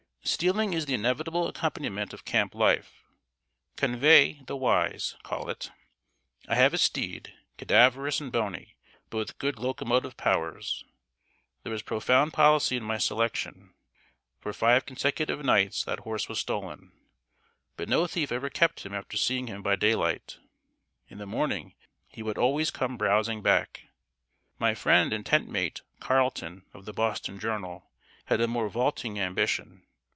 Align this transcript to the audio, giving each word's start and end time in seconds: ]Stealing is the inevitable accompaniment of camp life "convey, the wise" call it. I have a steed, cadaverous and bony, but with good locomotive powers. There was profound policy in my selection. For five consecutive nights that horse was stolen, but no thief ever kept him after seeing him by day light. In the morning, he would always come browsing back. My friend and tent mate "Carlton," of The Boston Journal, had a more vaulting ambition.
]Stealing 0.41 0.71
is 0.73 0.85
the 0.85 0.93
inevitable 0.93 1.47
accompaniment 1.47 2.13
of 2.13 2.25
camp 2.25 2.53
life 2.53 3.03
"convey, 3.75 4.39
the 4.45 4.55
wise" 4.55 5.15
call 5.23 5.49
it. 5.49 5.71
I 6.47 6.53
have 6.53 6.75
a 6.75 6.77
steed, 6.77 7.33
cadaverous 7.57 8.21
and 8.21 8.31
bony, 8.31 8.75
but 9.09 9.17
with 9.17 9.37
good 9.39 9.57
locomotive 9.57 10.17
powers. 10.17 10.85
There 11.63 11.71
was 11.71 11.81
profound 11.81 12.33
policy 12.33 12.77
in 12.77 12.83
my 12.83 12.99
selection. 12.99 13.73
For 14.39 14.53
five 14.53 14.85
consecutive 14.85 15.43
nights 15.43 15.83
that 15.85 16.01
horse 16.01 16.29
was 16.29 16.37
stolen, 16.37 16.91
but 17.75 17.89
no 17.89 18.05
thief 18.05 18.31
ever 18.31 18.51
kept 18.51 18.85
him 18.85 18.93
after 18.93 19.17
seeing 19.17 19.47
him 19.47 19.63
by 19.63 19.75
day 19.75 19.95
light. 19.95 20.37
In 21.09 21.17
the 21.17 21.25
morning, 21.25 21.73
he 22.07 22.21
would 22.21 22.37
always 22.37 22.69
come 22.69 22.95
browsing 22.95 23.41
back. 23.41 23.85
My 24.59 24.75
friend 24.75 25.13
and 25.13 25.25
tent 25.25 25.49
mate 25.49 25.81
"Carlton," 25.99 26.67
of 26.75 26.85
The 26.85 26.93
Boston 26.93 27.39
Journal, 27.39 27.89
had 28.25 28.39
a 28.39 28.47
more 28.47 28.69
vaulting 28.69 29.19
ambition. 29.19 29.81